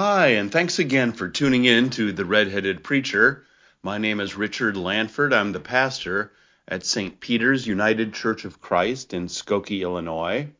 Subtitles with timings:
[0.00, 3.44] Hi, and thanks again for tuning in to The Redheaded Preacher.
[3.82, 5.32] My name is Richard Lanford.
[5.32, 6.30] I'm the pastor
[6.68, 7.18] at St.
[7.18, 10.50] Peter's United Church of Christ in Skokie, Illinois.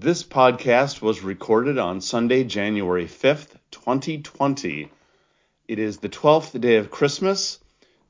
[0.00, 4.90] This podcast was recorded on Sunday, January 5th, 2020.
[5.68, 7.60] It is the 12th day of Christmas,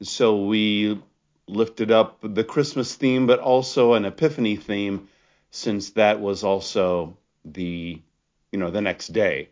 [0.00, 1.02] so we
[1.46, 5.06] lifted up the Christmas theme, but also an Epiphany theme,
[5.50, 7.14] since that was also
[7.44, 8.00] the,
[8.52, 9.50] you know, the next day.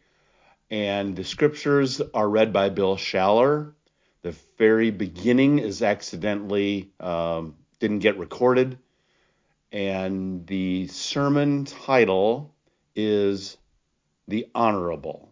[0.72, 3.74] And the scriptures are read by Bill Schaller.
[4.22, 8.78] The very beginning is accidentally um, didn't get recorded,
[9.70, 12.54] and the sermon title
[12.96, 13.58] is
[14.28, 15.30] the honorable.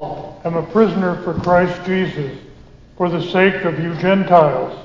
[0.00, 2.36] I'm a prisoner for Christ Jesus
[2.96, 4.76] for the sake of you Gentiles.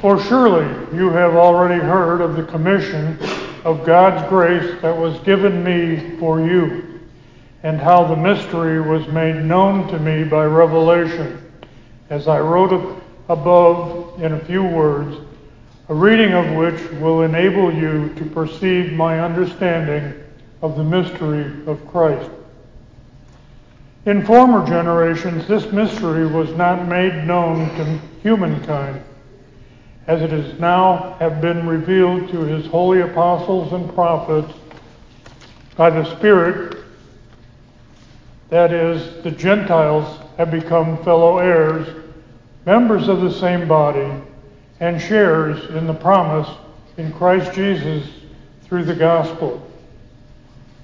[0.00, 3.18] For surely you have already heard of the commission
[3.64, 6.87] of God's grace that was given me for you,
[7.62, 11.42] and how the mystery was made known to me by revelation,
[12.10, 15.16] as I wrote above in a few words,
[15.88, 20.14] a reading of which will enable you to perceive my understanding
[20.62, 22.30] of the mystery of Christ.
[24.06, 29.02] In former generations, this mystery was not made known to humankind,
[30.06, 34.52] as it is now have been revealed to his holy apostles and prophets
[35.76, 36.78] by the Spirit.
[38.50, 41.86] That is, the Gentiles have become fellow heirs,
[42.64, 44.10] members of the same body,
[44.80, 46.48] and sharers in the promise
[46.96, 48.08] in Christ Jesus
[48.62, 49.66] through the gospel.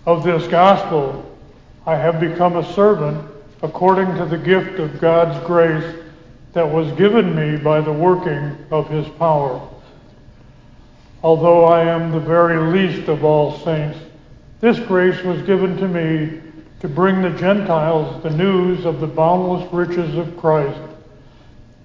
[0.07, 1.39] Of this gospel,
[1.87, 3.31] I have become a servant
[3.63, 5.97] according to the gift of God's grace
[6.53, 9.61] that was given me by the working of his power.
[11.23, 13.99] Although I am the very least of all saints,
[14.61, 16.41] this grace was given to me
[16.85, 20.79] to bring the Gentiles the news of the boundless riches of Christ,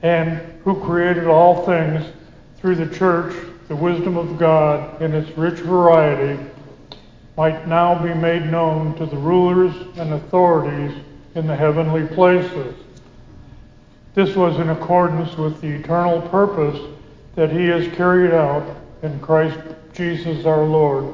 [0.02, 2.06] and who created all things
[2.58, 3.34] through the church,
[3.70, 6.38] the wisdom of God in its rich variety
[7.38, 10.92] might now be made known to the rulers and authorities
[11.34, 12.76] in the heavenly places.
[14.16, 16.78] This was in accordance with the eternal purpose
[17.36, 18.68] that He has carried out
[19.02, 19.62] in Christ
[19.94, 21.14] Jesus our Lord,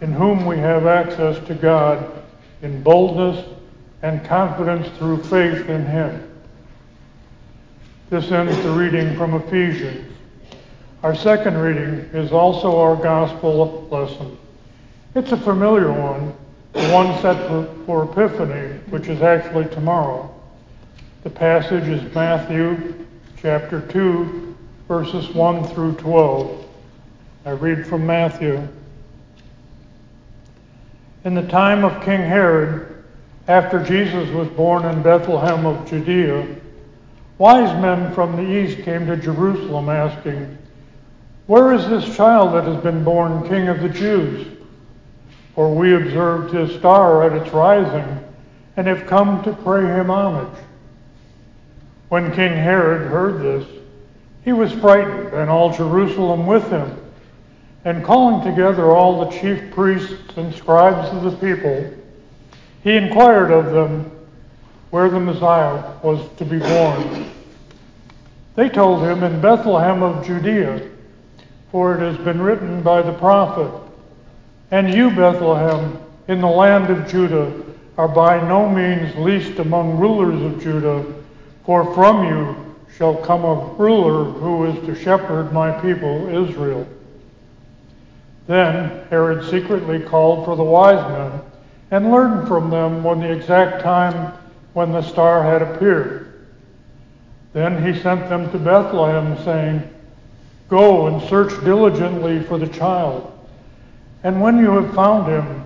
[0.00, 2.19] in whom we have access to God
[2.62, 3.46] in boldness
[4.02, 6.26] and confidence through faith in Him.
[8.10, 10.12] This ends the reading from Ephesians.
[11.02, 14.36] Our second reading is also our gospel lesson.
[15.14, 16.34] It's a familiar one,
[16.72, 20.34] the one set for, for Epiphany, which is actually tomorrow.
[21.22, 23.06] The passage is Matthew
[23.40, 24.56] chapter 2,
[24.88, 26.66] verses 1 through 12.
[27.46, 28.66] I read from Matthew.
[31.22, 33.04] In the time of King Herod,
[33.46, 36.46] after Jesus was born in Bethlehem of Judea,
[37.36, 40.56] wise men from the east came to Jerusalem asking,
[41.46, 44.46] Where is this child that has been born King of the Jews?
[45.54, 48.24] For we observed his star at its rising
[48.78, 50.58] and have come to pay him homage.
[52.08, 53.68] When King Herod heard this,
[54.42, 56.98] he was frightened, and all Jerusalem with him.
[57.84, 61.94] And calling together all the chief priests and scribes of the people,
[62.82, 64.10] he inquired of them
[64.90, 67.30] where the Messiah was to be born.
[68.56, 70.90] They told him in Bethlehem of Judea,
[71.70, 73.72] for it has been written by the prophet.
[74.70, 75.98] And you, Bethlehem,
[76.28, 77.52] in the land of Judah,
[77.96, 81.04] are by no means least among rulers of Judah,
[81.64, 86.86] for from you shall come a ruler who is to shepherd my people Israel.
[88.46, 91.40] Then Herod secretly called for the wise men
[91.90, 94.32] and learned from them when the exact time
[94.72, 96.46] when the star had appeared.
[97.52, 99.82] Then he sent them to Bethlehem, saying,
[100.68, 103.36] Go and search diligently for the child.
[104.22, 105.64] And when you have found him,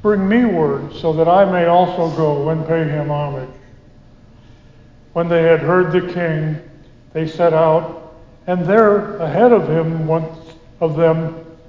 [0.00, 3.48] bring me word so that I may also go and pay him homage.
[5.12, 6.56] When they had heard the king,
[7.12, 8.14] they set out,
[8.46, 10.30] and there ahead of him went,
[10.80, 11.44] of them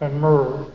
[0.00, 0.66] and myrrh.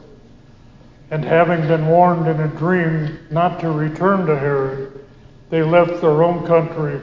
[1.09, 5.05] And having been warned in a dream not to return to Herod,
[5.49, 7.01] they left their own country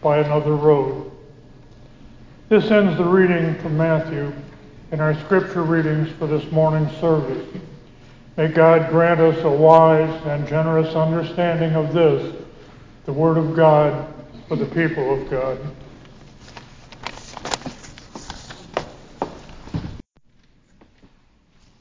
[0.00, 1.10] by another road.
[2.48, 4.32] This ends the reading from Matthew
[4.92, 7.46] in our scripture readings for this morning's service.
[8.36, 12.34] May God grant us a wise and generous understanding of this,
[13.04, 14.12] the Word of God
[14.48, 15.58] for the people of God.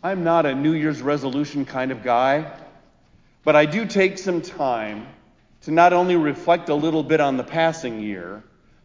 [0.01, 2.49] I'm not a New Year's resolution kind of guy,
[3.43, 5.05] but I do take some time
[5.63, 8.41] to not only reflect a little bit on the passing year,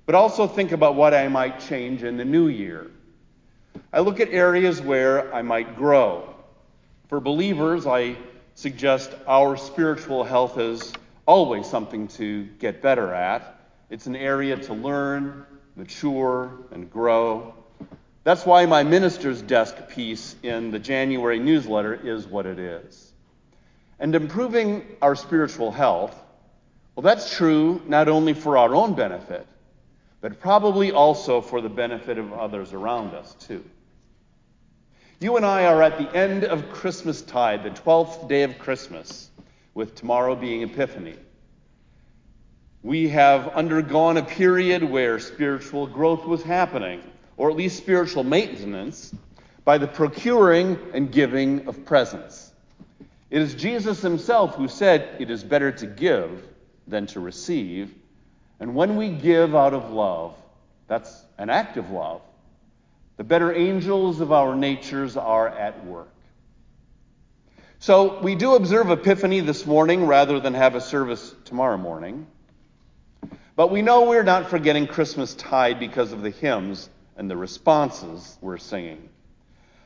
[0.07, 2.91] but also think about what I might change in the new year.
[3.93, 6.35] I look at areas where I might grow.
[7.07, 8.17] For believers, I
[8.57, 10.93] suggest our spiritual health is
[11.27, 13.61] always something to get better at.
[13.89, 15.47] It's an area to learn,
[15.77, 17.55] mature, and grow.
[18.25, 23.12] That's why my minister's desk piece in the January newsletter is what it is.
[24.00, 26.19] And improving our spiritual health,
[26.97, 29.47] well, that's true not only for our own benefit,
[30.23, 33.62] but probably also for the benefit of others around us, too.
[35.20, 39.29] You and I are at the end of Christmas tide, the 12th day of Christmas,
[39.75, 41.17] with tomorrow being Epiphany.
[42.82, 47.03] We have undergone a period where spiritual growth was happening
[47.37, 49.15] or at least spiritual maintenance,
[49.65, 52.53] by the procuring and giving of presents.
[53.31, 56.47] It is Jesus himself who said, It is better to give
[56.87, 57.93] than to receive.
[58.61, 60.37] And when we give out of love,
[60.87, 62.21] that's an act of love,
[63.17, 66.09] the better angels of our natures are at work.
[67.79, 72.27] So we do observe Epiphany this morning rather than have a service tomorrow morning.
[73.57, 78.37] But we know we're not forgetting Christmas tide because of the hymns and the responses
[78.41, 79.09] we're singing.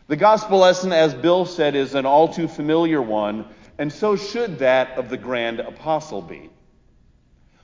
[0.09, 3.47] The gospel lesson, as Bill said, is an all too familiar one,
[3.77, 6.51] and so should that of the grand apostle be.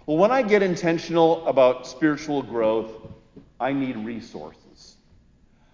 [0.06, 2.92] Well, when I get intentional about spiritual growth,
[3.58, 4.96] I need resources.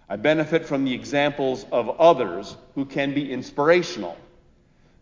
[0.07, 4.17] I benefit from the examples of others who can be inspirational.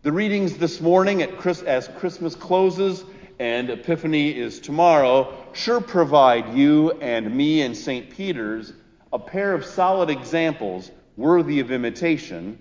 [0.02, 3.04] The readings this morning Chris, as Christmas closes
[3.40, 8.10] and Epiphany is tomorrow sure provide you and me and St.
[8.10, 8.74] Peter's
[9.14, 12.60] a pair of solid examples worthy of imitation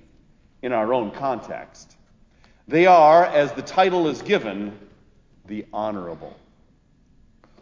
[0.63, 1.97] in our own context.
[2.69, 4.79] They are, as the title is given,
[5.47, 6.37] the honorable.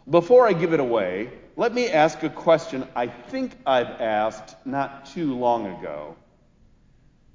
[0.09, 5.07] Before I give it away, let me ask a question I think I've asked not
[5.07, 6.15] too long ago.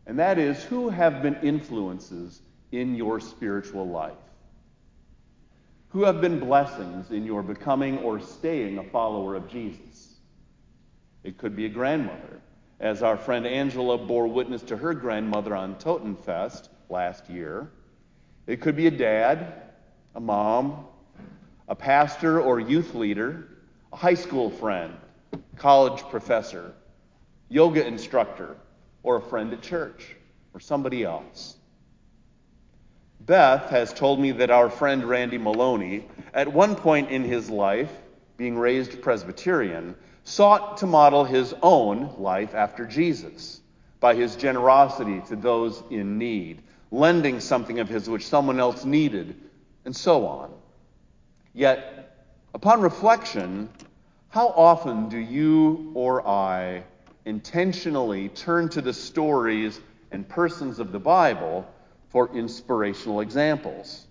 [0.06, 2.40] And that is who have been influences
[2.70, 4.12] in your spiritual life?
[5.92, 10.14] Who have been blessings in your becoming or staying a follower of Jesus?
[11.22, 12.40] It could be a grandmother,
[12.80, 17.70] as our friend Angela bore witness to her grandmother on Totenfest last year.
[18.46, 19.64] It could be a dad,
[20.14, 20.86] a mom,
[21.68, 23.48] a pastor or youth leader,
[23.92, 24.94] a high school friend,
[25.56, 26.72] college professor,
[27.50, 28.56] yoga instructor,
[29.02, 30.16] or a friend at church,
[30.54, 31.56] or somebody else.
[33.26, 37.90] Beth has told me that our friend Randy Maloney, at one point in his life,
[38.36, 43.60] being raised Presbyterian, sought to model his own life after Jesus
[44.00, 49.36] by his generosity to those in need, lending something of his which someone else needed,
[49.84, 50.52] and so on.
[51.54, 52.16] Yet,
[52.54, 53.68] upon reflection,
[54.30, 56.82] how often do you or I
[57.24, 59.78] intentionally turn to the stories
[60.10, 61.68] and persons of the Bible
[62.12, 64.06] for inspirational examples?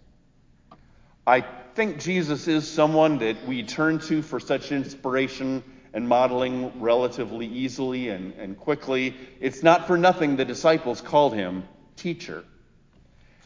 [1.25, 1.41] I
[1.75, 8.09] think Jesus is someone that we turn to for such inspiration and modeling relatively easily
[8.09, 9.15] and, and quickly.
[9.39, 11.63] It's not for nothing the disciples called him
[11.95, 12.43] teacher.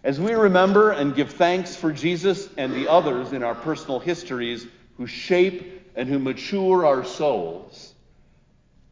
[0.05, 4.65] As we remember and give thanks for Jesus and the others in our personal histories
[4.97, 7.94] who shape and who mature our souls,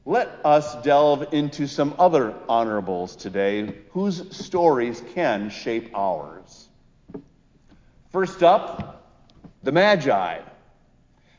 [0.05, 6.67] let us delve into some other honorables today whose stories can shape ours.
[8.11, 9.09] First up,
[9.63, 10.39] the Magi.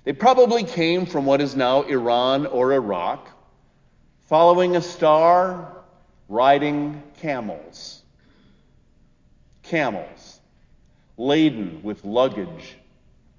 [0.05, 3.29] They probably came from what is now Iran or Iraq,
[4.29, 5.83] following a star,
[6.29, 8.03] riding camels.
[9.63, 10.41] Camels,
[11.17, 12.77] laden with luggage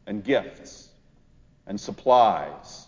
[0.08, 0.90] and gifts
[1.68, 2.85] and supplies.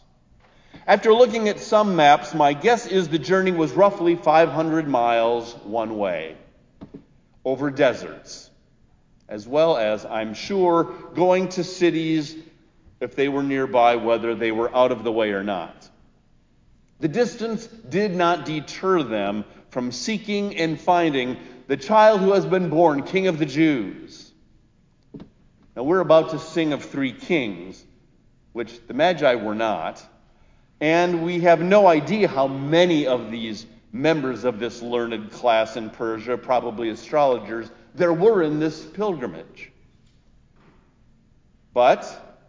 [0.87, 5.97] After looking at some maps, my guess is the journey was roughly 500 miles one
[5.97, 6.37] way
[7.43, 8.49] over deserts,
[9.27, 12.37] as well as, I'm sure, going to cities
[13.01, 15.89] if they were nearby, whether they were out of the way or not.
[17.01, 21.35] The distance did not deter them from seeking and finding
[21.67, 24.31] the child who has been born, King of the Jews.
[25.75, 27.83] Now, we're about to sing of three kings,
[28.53, 30.01] which the Magi were not,
[30.79, 35.89] and we have no idea how many of these members of this learned class in
[35.89, 39.71] Persia, probably astrologers, there were in this pilgrimage.
[41.73, 42.39] But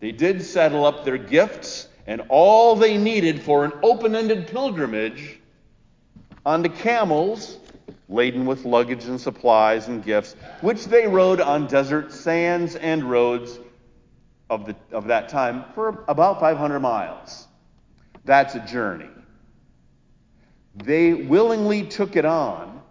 [0.00, 5.40] they did settle up their gifts and all they needed for an open ended pilgrimage
[6.44, 7.58] onto camels
[8.08, 13.58] laden with luggage and supplies and gifts, which they rode on desert sands and roads
[14.48, 17.45] of, the, of that time for about 500 miles.
[18.26, 19.08] That's a journey.
[20.74, 22.82] They willingly took it on,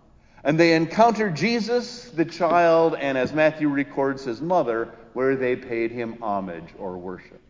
[0.43, 5.91] and they encountered Jesus, the child, and as Matthew records, his mother, where they paid
[5.91, 7.41] him homage or worship.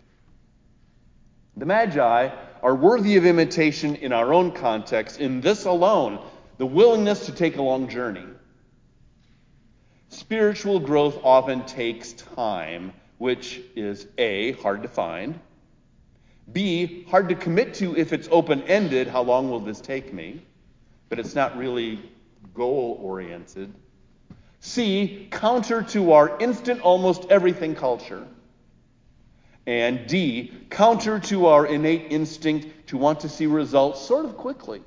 [1.58, 2.30] The Magi
[2.64, 6.20] are worthy of imitation in our own context, in this alone,
[6.58, 8.26] the willingness to take a long journey.
[10.10, 15.40] Spiritual growth often takes time, which is A, hard to find,
[16.52, 19.08] B, hard to commit to if it's open ended.
[19.08, 20.46] How long will this take me?
[21.10, 22.00] But it's not really
[22.54, 23.74] goal oriented.
[24.60, 28.26] C, counter to our instant almost everything culture.
[29.68, 34.82] And D, counter to our innate instinct to want to see results sort of quickly.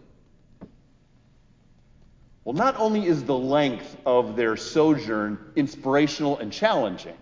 [2.44, 7.16] Well, not only is the length of their sojourn inspirational and challenging,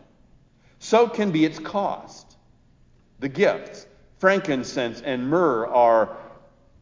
[0.79, 2.37] so can be its cost.
[3.19, 3.86] The gifts,
[4.19, 6.17] frankincense and myrrh, are,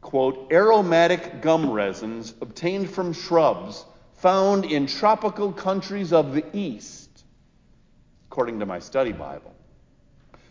[0.01, 3.85] quote, aromatic gum resins obtained from shrubs
[4.17, 7.11] found in tropical countries of the East,
[8.31, 9.55] according to my study Bible.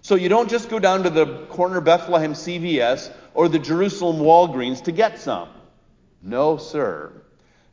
[0.02, 4.84] So you don't just go down to the corner Bethlehem CVS or the Jerusalem Walgreens
[4.84, 5.50] to get some.
[6.22, 7.24] No, sir.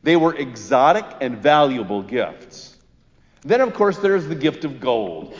[0.01, 2.77] They were exotic and valuable gifts.
[3.41, 5.35] Then, of course, there's the gift of gold,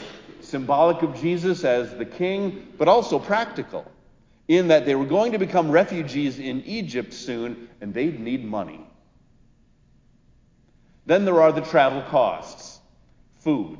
[0.52, 3.90] symbolic of Jesus as the king, but also practical,
[4.48, 8.82] in that they were going to become refugees in Egypt soon and they'd need money.
[11.06, 12.80] Then there are the travel costs
[13.40, 13.80] food,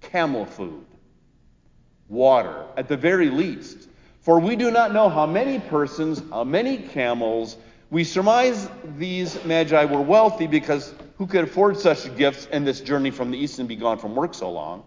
[0.00, 0.86] camel food,
[2.08, 3.88] water, at the very least.
[4.20, 7.56] For we do not know how many persons, how many camels.
[7.90, 13.10] We surmise these magi were wealthy because who could afford such gifts and this journey
[13.10, 14.84] from the east and be gone from work so long?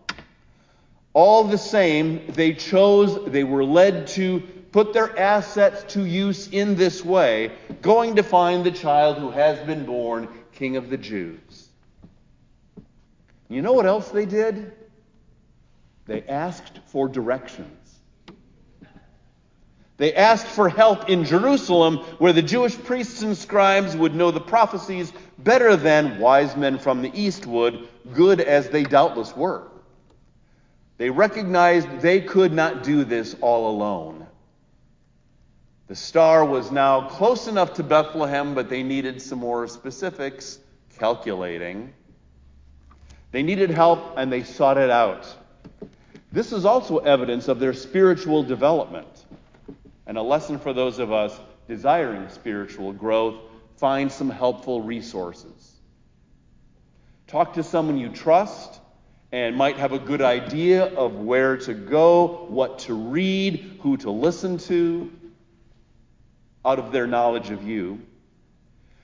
[1.13, 4.41] All the same, they chose, they were led to
[4.71, 7.51] put their assets to use in this way,
[7.83, 11.69] going to find the child who has been born, King of the Jews.
[13.47, 14.73] You know what else they did?
[16.07, 17.99] They asked for directions.
[19.97, 24.41] They asked for help in Jerusalem, where the Jewish priests and scribes would know the
[24.41, 29.67] prophecies better than wise men from the east would, good as they doubtless were.
[30.97, 34.27] They recognized they could not do this all alone.
[35.87, 40.59] The star was now close enough to Bethlehem, but they needed some more specifics,
[40.97, 41.93] calculating.
[43.31, 45.27] They needed help and they sought it out.
[46.31, 49.25] This is also evidence of their spiritual development.
[50.07, 53.35] And a lesson for those of us desiring spiritual growth
[53.77, 55.71] find some helpful resources.
[57.27, 58.79] Talk to someone you trust
[59.33, 64.11] and might have a good idea of where to go, what to read, who to
[64.11, 65.11] listen to,
[66.63, 67.99] out of their knowledge of you.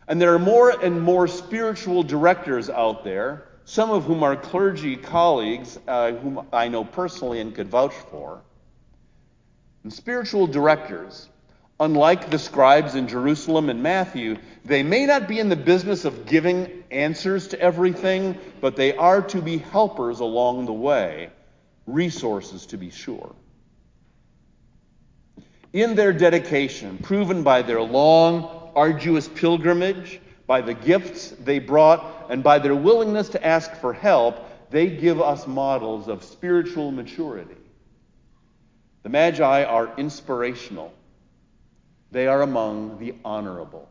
[0.07, 4.95] And there are more and more spiritual directors out there some of whom are clergy
[4.95, 8.41] colleagues uh, whom I know personally and could vouch for.
[9.83, 11.29] And spiritual directors,
[11.79, 16.25] unlike the scribes in Jerusalem and Matthew, they may not be in the business of
[16.25, 21.29] giving answers to everything, but they are to be helpers along the way,
[21.87, 23.33] resources to be sure.
[25.71, 32.43] In their dedication, proven by their long, arduous pilgrimage, by the gifts they brought, and
[32.43, 37.55] by their willingness to ask for help, they give us models of spiritual maturity.
[39.03, 40.93] The Magi are inspirational,
[42.11, 43.89] they are among the honorable.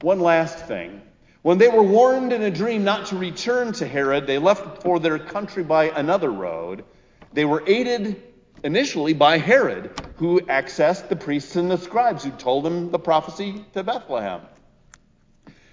[0.00, 1.02] One last thing.
[1.42, 4.98] When they were warned in a dream not to return to Herod, they left for
[4.98, 6.84] their country by another road.
[7.32, 8.22] They were aided
[8.62, 13.64] initially by Herod, who accessed the priests and the scribes who told him the prophecy
[13.72, 14.42] to Bethlehem.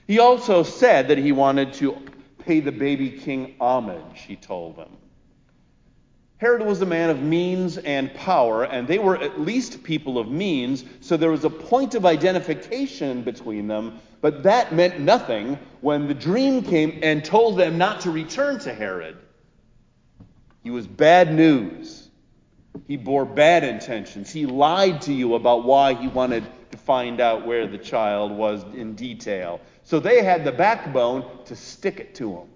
[0.08, 1.98] He also said that he wanted to
[2.40, 4.96] pay the baby king homage, he told them.
[6.38, 10.30] Herod was a man of means and power, and they were at least people of
[10.30, 16.08] means, so there was a point of identification between them, but that meant nothing when
[16.08, 19.18] the dream came and told them not to return to Herod.
[20.64, 22.08] He was bad news.
[22.88, 24.32] He bore bad intentions.
[24.32, 28.64] He lied to you about why he wanted to find out where the child was
[28.76, 29.60] in detail.
[29.84, 32.48] So they had the backbone to stick it to him.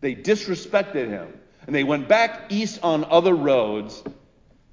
[0.00, 1.32] They disrespected him.
[1.66, 4.02] And they went back east on other roads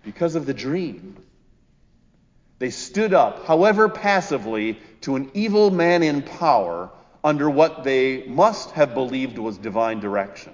[0.04, 1.18] because of the dream.
[2.60, 6.92] They stood up, however passively, to an evil man in power
[7.24, 10.54] under what they must have believed was divine direction.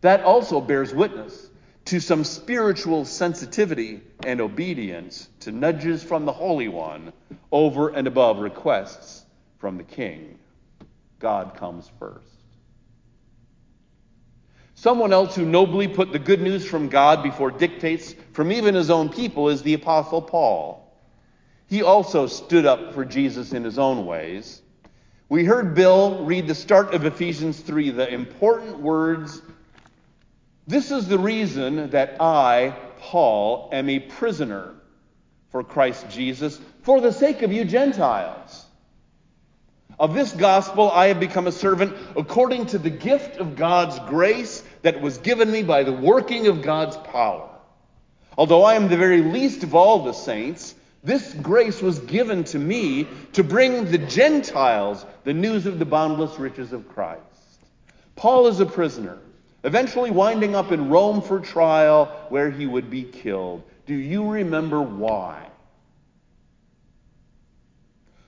[0.00, 1.50] That also bears witness
[1.86, 7.12] to some spiritual sensitivity and obedience to nudges from the Holy One
[7.50, 9.24] over and above requests
[9.58, 10.38] from the King.
[11.18, 12.39] God comes first.
[14.80, 18.88] Someone else who nobly put the good news from God before dictates from even his
[18.88, 20.90] own people is the Apostle Paul.
[21.66, 24.62] He also stood up for Jesus in his own ways.
[25.28, 29.42] We heard Bill read the start of Ephesians 3, the important words
[30.66, 34.76] This is the reason that I, Paul, am a prisoner
[35.50, 38.64] for Christ Jesus for the sake of you Gentiles.
[40.00, 44.64] Of this gospel I have become a servant according to the gift of God's grace
[44.80, 47.50] that was given me by the working of God's power.
[48.38, 52.58] Although I am the very least of all the saints, this grace was given to
[52.58, 57.20] me to bring the Gentiles the news of the boundless riches of Christ.
[58.16, 59.18] Paul is a prisoner,
[59.64, 63.64] eventually winding up in Rome for trial where he would be killed.
[63.84, 65.46] Do you remember why?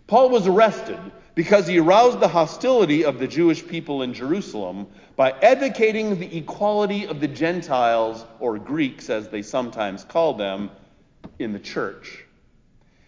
[0.06, 1.00] Paul was arrested
[1.34, 4.86] because he aroused the hostility of the Jewish people in Jerusalem
[5.16, 10.70] by advocating the equality of the Gentiles, or Greeks as they sometimes called them,
[11.38, 12.24] in the church.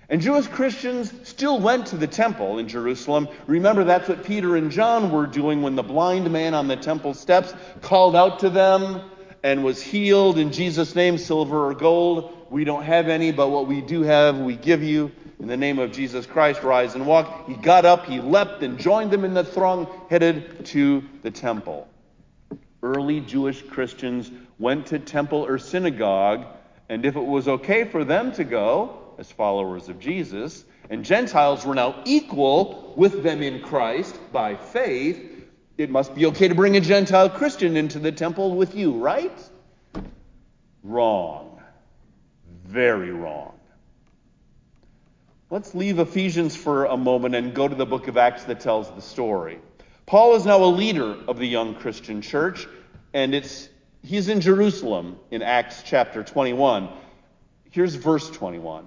[0.09, 3.29] And Jewish Christians still went to the temple in Jerusalem.
[3.47, 7.15] Remember, that's what Peter and John were doing when the blind man on the temple
[7.15, 9.11] steps called out to them
[9.43, 12.47] and was healed in Jesus' name, silver or gold.
[12.51, 15.11] We don't have any, but what we do have, we give you.
[15.41, 17.49] In the name of Jesus Christ, rise and walk.
[17.49, 21.89] He got up, he leapt, and joined them in the throng headed to the temple.
[22.83, 26.47] Early Jewish Christians went to temple or synagogue,
[26.89, 31.65] and if it was okay for them to go as followers of Jesus, and Gentiles
[31.65, 35.47] were now equal with them in Christ by faith,
[35.79, 39.37] it must be okay to bring a Gentile Christian into the temple with you, right?
[40.83, 41.61] Wrong.
[42.65, 43.55] Very wrong.
[45.51, 48.91] Let's leave Ephesians for a moment and go to the book of Acts that tells
[48.91, 49.59] the story.
[50.07, 52.67] Paul is now a leader of the young Christian church,
[53.13, 53.69] and it's
[54.03, 56.89] he's in Jerusalem in Acts chapter 21.
[57.71, 58.87] Here's verse 21.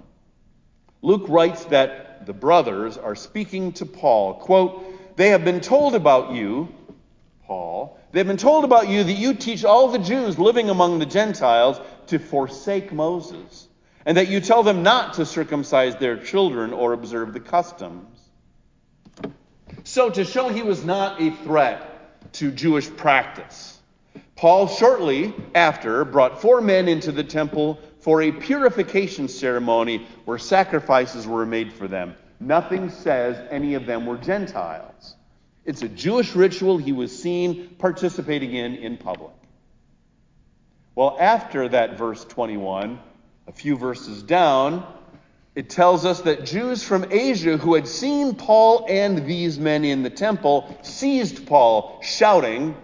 [1.03, 4.83] Luke writes that the brothers are speaking to Paul, quote,
[5.15, 6.69] "They have been told about you,
[7.45, 11.05] Paul, they've been told about you that you teach all the Jews living among the
[11.05, 13.66] Gentiles to forsake Moses."
[14.07, 18.07] And that you tell them not to circumcise their children or observe the customs.
[19.83, 23.77] So, to show he was not a threat to Jewish practice,
[24.37, 31.27] Paul shortly after brought four men into the temple for a purification ceremony where sacrifices
[31.27, 32.15] were made for them.
[32.39, 35.17] Nothing says any of them were Gentiles.
[35.65, 39.33] It's a Jewish ritual he was seen participating in in public.
[40.95, 42.99] Well, after that verse 21,
[43.47, 44.85] a few verses down,
[45.55, 50.03] it tells us that Jews from Asia who had seen Paul and these men in
[50.03, 52.75] the temple seized Paul, shouting,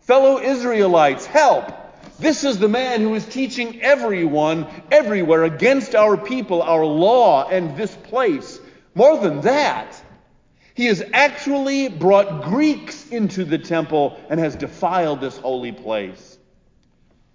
[0.00, 1.72] Fellow Israelites, help!
[2.20, 7.76] This is the man who is teaching everyone, everywhere, against our people, our law, and
[7.76, 8.60] this place.
[8.94, 10.00] More than that,
[10.74, 16.38] he has actually brought Greeks into the temple and has defiled this holy place.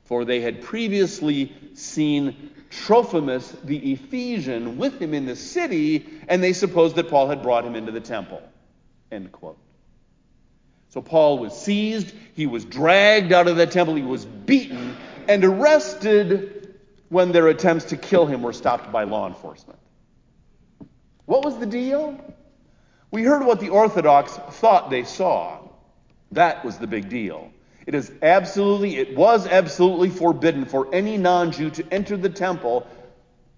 [0.05, 6.53] For they had previously seen Trophimus the Ephesian with him in the city, and they
[6.53, 8.41] supposed that Paul had brought him into the temple.
[9.11, 9.57] End quote.
[10.89, 14.95] So Paul was seized, he was dragged out of the temple, he was beaten,
[15.27, 19.79] and arrested when their attempts to kill him were stopped by law enforcement.
[21.25, 22.19] What was the deal?
[23.11, 25.59] We heard what the Orthodox thought they saw.
[26.31, 27.51] That was the big deal.
[27.87, 32.85] It is absolutely, it was absolutely forbidden for any non Jew to enter the temple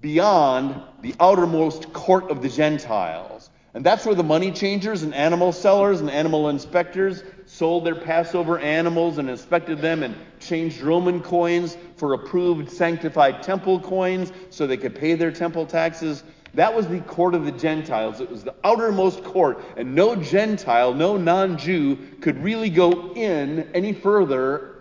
[0.01, 3.49] beyond the outermost court of the Gentiles.
[3.73, 8.59] And that's where the money changers and animal sellers and animal inspectors sold their Passover
[8.59, 14.77] animals and inspected them and changed Roman coins for approved sanctified temple coins so they
[14.77, 16.23] could pay their temple taxes.
[16.53, 18.21] That was the court of the Gentiles.
[18.21, 23.69] It was the outermost court, and no Gentile, no non Jew could really go in
[23.73, 24.79] any further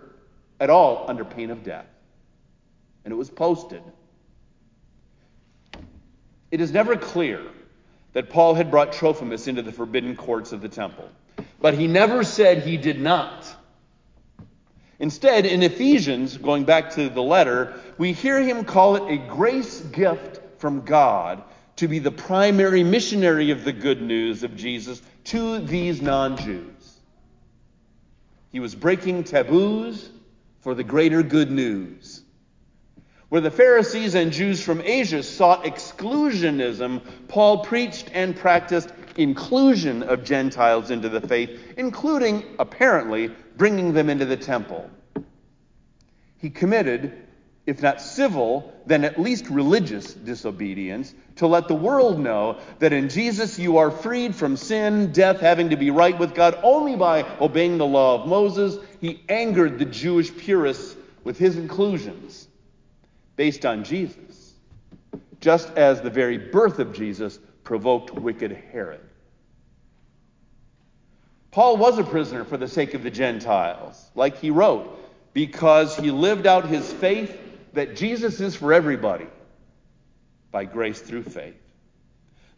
[0.59, 1.85] at all under pain of death.
[3.05, 3.83] And it was posted.
[6.51, 7.41] It is never clear
[8.13, 11.07] that Paul had brought Trophimus into the forbidden courts of the temple,
[11.61, 13.47] but he never said he did not.
[14.97, 19.79] Instead, in Ephesians, going back to the letter, we hear him call it a grace
[19.79, 21.41] gift from God
[21.79, 26.99] to be the primary missionary of the good news of Jesus to these non Jews.
[28.51, 30.09] He was breaking taboos
[30.59, 32.21] for the greater good news.
[33.29, 40.25] Where the Pharisees and Jews from Asia sought exclusionism, Paul preached and practiced inclusion of
[40.25, 44.89] Gentiles into the faith, including, apparently, bringing them into the temple.
[46.39, 47.13] He committed,
[47.69, 53.09] if not civil, then at least religious disobedience to let the world know that in
[53.09, 57.21] Jesus you are freed from sin, death, having to be right with God only by
[57.39, 58.83] obeying the law of Moses.
[58.99, 62.47] He angered the Jewish purists with his inclusions
[63.35, 64.55] based on Jesus,
[65.39, 69.01] just as the very birth of Jesus provoked wicked Herod.
[71.51, 74.95] Paul was a prisoner for the sake of the Gentiles, like he wrote,
[75.33, 79.27] because he lived out his faith that Jesus is for everybody
[80.51, 81.55] by grace through faith.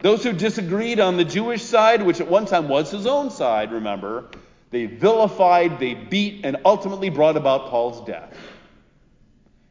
[0.00, 3.70] Those who disagreed on the Jewish side, which at one time was his own side,
[3.70, 4.30] remember,
[4.70, 8.34] they vilified, they beat, and ultimately brought about Paul's death.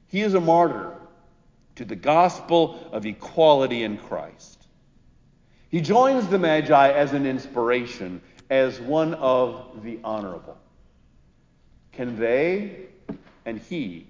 [0.08, 0.96] He is a martyr
[1.76, 4.68] to the gospel of equality in Christ.
[5.70, 10.58] He joins the Magi as an inspiration, as one of the honorable.
[11.94, 12.88] Can they
[13.46, 14.06] and he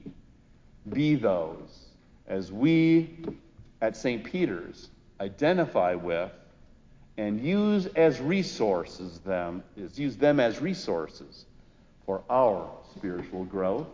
[0.89, 1.87] be those
[2.27, 3.25] as we
[3.81, 4.23] at St.
[4.23, 4.89] Peter's
[5.19, 6.31] identify with
[7.17, 11.45] and use as resources them is use them as resources
[12.05, 13.87] for our spiritual growth.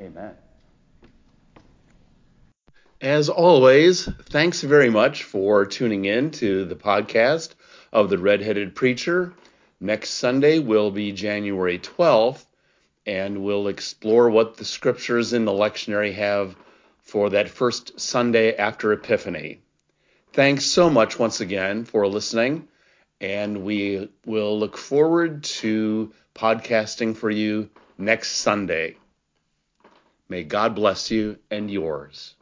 [0.00, 0.34] Amen.
[3.00, 7.54] As always, thanks very much for tuning in to the podcast
[7.92, 9.32] of the Redheaded Preacher.
[9.80, 12.44] Next Sunday will be January 12th,
[13.06, 16.56] and we'll explore what the scriptures in the lectionary have
[17.02, 19.60] for that first Sunday after Epiphany.
[20.32, 22.68] Thanks so much once again for listening,
[23.20, 28.96] and we will look forward to podcasting for you next Sunday.
[30.28, 32.34] May God bless you and yours.